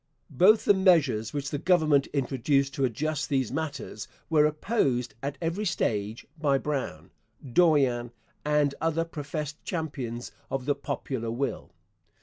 Both 0.31 0.65
the 0.65 0.73
measures 0.73 1.31
which 1.31 1.51
the 1.51 1.59
Government 1.59 2.07
introduced 2.07 2.73
to 2.73 2.85
adjust 2.85 3.29
these 3.29 3.51
matters 3.51 4.07
were 4.31 4.47
opposed 4.47 5.13
at 5.21 5.37
every 5.39 5.63
stage 5.63 6.25
by 6.39 6.57
Brown, 6.57 7.11
Dorion, 7.45 8.09
and 8.43 8.73
other 8.81 9.05
professed 9.05 9.63
champions 9.63 10.31
of 10.49 10.65
the 10.65 10.73
popular 10.73 11.29
will. 11.29 11.69